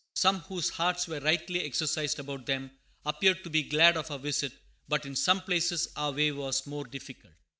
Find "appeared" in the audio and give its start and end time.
3.05-3.43